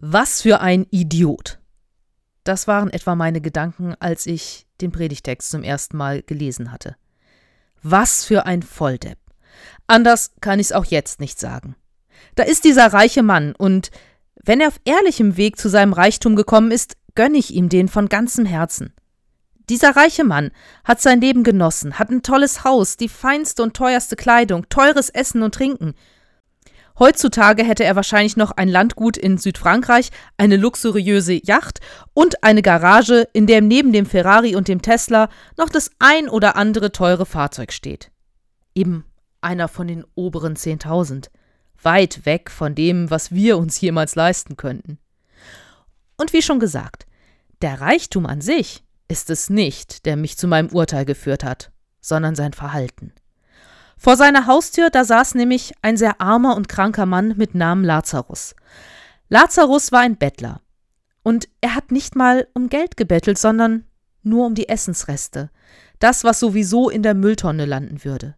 [0.00, 1.58] Was für ein Idiot.
[2.44, 6.94] Das waren etwa meine Gedanken, als ich den Predigtext zum ersten Mal gelesen hatte.
[7.82, 9.18] Was für ein Volldepp.
[9.88, 11.74] Anders kann ich es auch jetzt nicht sagen.
[12.36, 13.90] Da ist dieser reiche Mann, und
[14.44, 18.08] wenn er auf ehrlichem Weg zu seinem Reichtum gekommen ist, gönne ich ihm den von
[18.08, 18.92] ganzem Herzen.
[19.68, 20.52] Dieser reiche Mann
[20.84, 25.42] hat sein Leben genossen, hat ein tolles Haus, die feinste und teuerste Kleidung, teures Essen
[25.42, 25.94] und Trinken,
[26.98, 31.78] Heutzutage hätte er wahrscheinlich noch ein Landgut in Südfrankreich, eine luxuriöse Yacht
[32.12, 36.56] und eine Garage, in der neben dem Ferrari und dem Tesla noch das ein oder
[36.56, 38.10] andere teure Fahrzeug steht.
[38.74, 39.04] Eben
[39.40, 41.28] einer von den oberen 10.000.
[41.80, 44.98] Weit weg von dem, was wir uns jemals leisten könnten.
[46.16, 47.06] Und wie schon gesagt,
[47.62, 51.70] der Reichtum an sich ist es nicht, der mich zu meinem Urteil geführt hat,
[52.00, 53.12] sondern sein Verhalten.
[53.98, 58.54] Vor seiner Haustür, da saß nämlich ein sehr armer und kranker Mann mit Namen Lazarus.
[59.28, 60.60] Lazarus war ein Bettler.
[61.24, 63.84] Und er hat nicht mal um Geld gebettelt, sondern
[64.22, 65.50] nur um die Essensreste.
[65.98, 68.36] Das, was sowieso in der Mülltonne landen würde.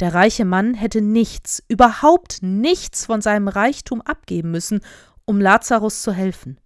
[0.00, 4.80] Der reiche Mann hätte nichts, überhaupt nichts von seinem Reichtum abgeben müssen,
[5.24, 6.60] um Lazarus zu helfen.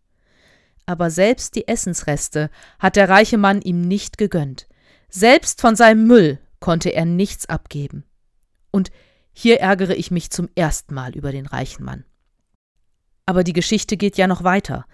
[0.87, 4.67] Aber selbst die Essensreste hat der reiche Mann ihm nicht gegönnt.
[5.09, 8.05] Selbst von seinem Müll konnte er nichts abgeben.
[8.71, 8.91] Und
[9.33, 12.05] hier ärgere ich mich zum ersten Mal über den reichen Mann.
[13.27, 14.87] Aber die Geschichte geht ja noch weiter.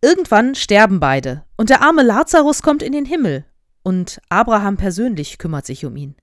[0.00, 3.44] Irgendwann sterben beide, und der arme Lazarus kommt in den Himmel,
[3.82, 6.16] und Abraham persönlich kümmert sich um ihn.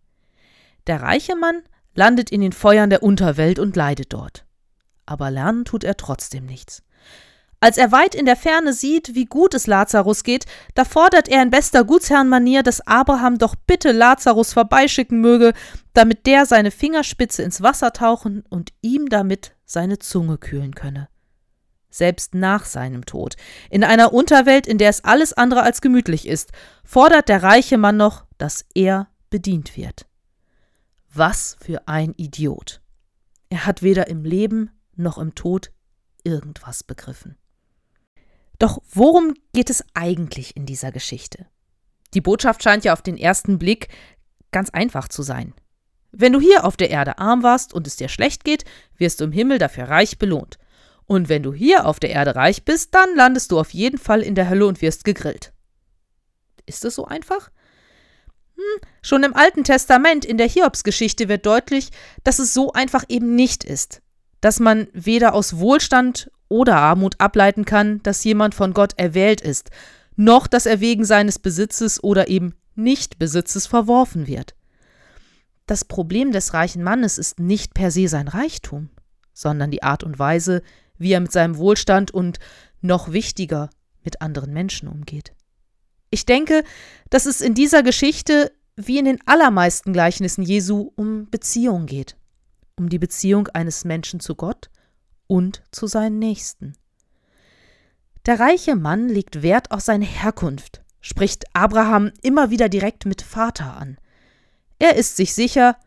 [0.88, 1.62] Der reiche Mann
[1.94, 4.46] landet in den Feuern der Unterwelt und leidet dort.
[5.06, 6.84] Aber lernen tut er trotzdem nichts.
[7.60, 11.42] Als er weit in der Ferne sieht, wie gut es Lazarus geht, da fordert er
[11.42, 15.54] in bester Gutsherrenmanier, dass Abraham doch bitte Lazarus vorbeischicken möge,
[15.94, 21.10] damit der seine Fingerspitze ins Wasser tauchen und ihm damit seine Zunge kühlen könne.
[21.90, 23.36] Selbst nach seinem Tod,
[23.70, 26.52] in einer Unterwelt, in der es alles andere als gemütlich ist,
[26.84, 30.06] fordert der reiche Mann noch, dass er bedient wird.
[31.14, 32.82] Was für ein Idiot.
[33.50, 35.72] Er hat weder im Leben noch im Tod
[36.26, 37.38] irgendwas begriffen.
[38.60, 41.48] Doch worum geht es eigentlich in dieser Geschichte?
[42.14, 43.90] Die Botschaft scheint ja auf den ersten Blick
[44.52, 45.54] ganz einfach zu sein.
[46.12, 48.64] Wenn du hier auf der Erde arm warst und es dir schlecht geht,
[48.98, 50.58] wirst du im Himmel dafür reich belohnt.
[51.06, 54.22] Und wenn du hier auf der Erde reich bist, dann landest du auf jeden Fall
[54.22, 55.52] in der Hölle und wirst gegrillt.
[56.66, 57.52] Ist es so einfach?
[58.56, 61.90] Hm, schon im Alten Testament in der Hiobsgeschichte wird deutlich,
[62.24, 64.02] dass es so einfach eben nicht ist.
[64.40, 69.70] Dass man weder aus Wohlstand oder Armut ableiten kann, dass jemand von Gott erwählt ist,
[70.16, 74.56] noch dass er wegen seines Besitzes oder eben Nichtbesitzes verworfen wird.
[75.66, 78.90] Das Problem des reichen Mannes ist nicht per se sein Reichtum,
[79.34, 80.62] sondern die Art und Weise,
[80.98, 82.40] wie er mit seinem Wohlstand und
[82.82, 83.70] noch wichtiger
[84.04, 85.34] mit anderen Menschen umgeht.
[86.12, 86.64] Ich denke,
[87.10, 92.16] dass es in dieser Geschichte wie in den allermeisten Gleichnissen Jesu um Beziehung geht,
[92.78, 94.70] um die Beziehung eines Menschen zu Gott
[95.28, 96.76] und zu seinen Nächsten.
[98.26, 103.78] Der reiche Mann legt Wert auf seine Herkunft, spricht Abraham immer wieder direkt mit Vater
[103.78, 103.98] an.
[104.80, 105.78] Er ist sich sicher,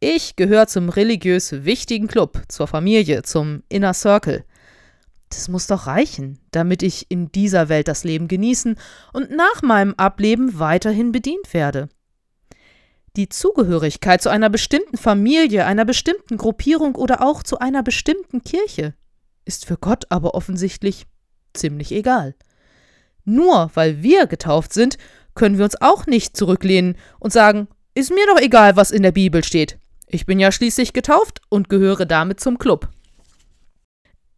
[0.00, 4.44] ich gehöre zum religiös wichtigen Club, zur Familie, zum Inner Circle.
[5.28, 8.76] Das muss doch reichen, damit ich in dieser Welt das Leben genießen
[9.12, 11.88] und nach meinem Ableben weiterhin bedient werde.
[13.18, 18.94] Die Zugehörigkeit zu einer bestimmten Familie, einer bestimmten Gruppierung oder auch zu einer bestimmten Kirche
[19.44, 21.04] ist für Gott aber offensichtlich
[21.52, 22.36] ziemlich egal.
[23.24, 24.98] Nur weil wir getauft sind,
[25.34, 29.10] können wir uns auch nicht zurücklehnen und sagen, ist mir doch egal, was in der
[29.10, 29.80] Bibel steht.
[30.06, 32.88] Ich bin ja schließlich getauft und gehöre damit zum Club.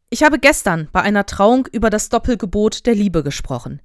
[0.09, 3.83] Ich habe gestern bei einer Trauung über das Doppelgebot der Liebe gesprochen.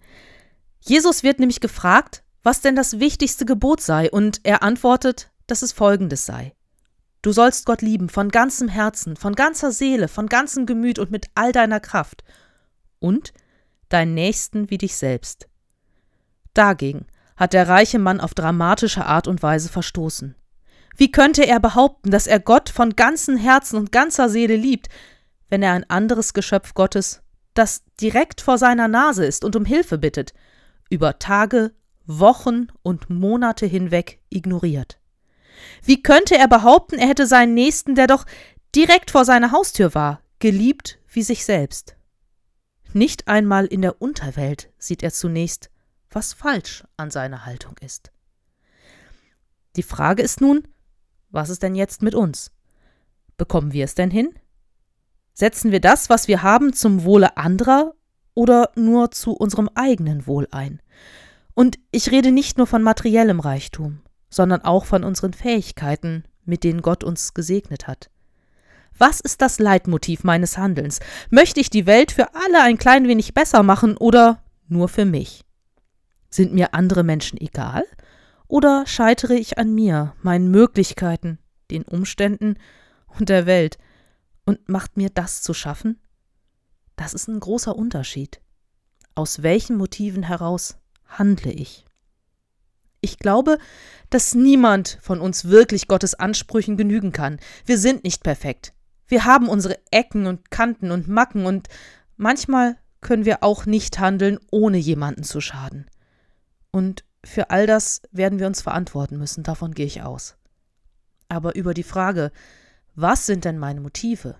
[0.79, 5.71] Jesus wird nämlich gefragt, was denn das wichtigste Gebot sei, und er antwortet, dass es
[5.71, 6.53] folgendes sei.
[7.23, 11.25] Du sollst Gott lieben von ganzem Herzen, von ganzer Seele, von ganzem Gemüt und mit
[11.33, 12.23] all deiner Kraft.
[12.99, 13.33] Und
[13.89, 15.49] deinen Nächsten wie dich selbst.
[16.53, 20.35] Dagegen hat der reiche Mann auf dramatische Art und Weise verstoßen.
[20.95, 24.89] Wie könnte er behaupten, dass er Gott von ganzem Herzen und ganzer Seele liebt,
[25.49, 27.23] wenn er ein anderes Geschöpf Gottes,
[27.55, 30.35] das direkt vor seiner Nase ist und um Hilfe bittet,
[30.91, 31.71] über Tage,
[32.05, 34.99] Wochen und Monate hinweg ignoriert.
[35.83, 38.25] Wie könnte er behaupten, er hätte seinen Nächsten, der doch
[38.75, 41.95] direkt vor seiner Haustür war, geliebt wie sich selbst?
[42.93, 45.69] Nicht einmal in der Unterwelt sieht er zunächst,
[46.09, 48.11] was falsch an seiner Haltung ist.
[49.75, 50.67] Die Frage ist nun,
[51.29, 52.51] was ist denn jetzt mit uns?
[53.37, 54.33] Bekommen wir es denn hin?
[55.33, 57.93] Setzen wir das, was wir haben, zum Wohle anderer
[58.33, 60.81] oder nur zu unserem eigenen Wohl ein?
[61.55, 66.81] Und ich rede nicht nur von materiellem Reichtum, sondern auch von unseren Fähigkeiten, mit denen
[66.81, 68.11] Gott uns gesegnet hat.
[68.97, 70.99] Was ist das Leitmotiv meines Handelns?
[71.29, 75.43] Möchte ich die Welt für alle ein klein wenig besser machen oder nur für mich?
[76.29, 77.85] Sind mir andere Menschen egal?
[78.47, 81.39] Oder scheitere ich an mir, meinen Möglichkeiten,
[81.71, 82.57] den Umständen
[83.07, 83.77] und der Welt?
[84.45, 85.99] Und macht mir das zu schaffen?
[86.95, 88.41] Das ist ein großer Unterschied.
[89.15, 91.85] Aus welchen Motiven heraus handle ich?
[93.01, 93.59] Ich glaube,
[94.09, 97.39] dass niemand von uns wirklich Gottes Ansprüchen genügen kann.
[97.65, 98.73] Wir sind nicht perfekt.
[99.07, 101.67] Wir haben unsere Ecken und Kanten und Macken und
[102.17, 105.85] manchmal können wir auch nicht handeln, ohne jemanden zu schaden.
[106.71, 110.35] Und für all das werden wir uns verantworten müssen, davon gehe ich aus.
[111.29, 112.31] Aber über die Frage,
[112.95, 114.35] was sind denn meine Motive?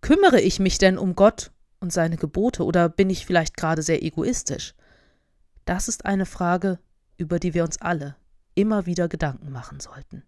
[0.00, 1.50] Kümmere ich mich denn um Gott
[1.80, 4.74] und seine Gebote oder bin ich vielleicht gerade sehr egoistisch?
[5.66, 6.78] Das ist eine Frage,
[7.18, 8.16] über die wir uns alle
[8.54, 10.22] immer wieder Gedanken machen sollten.